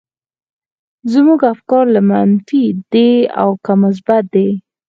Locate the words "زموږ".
1.13-1.39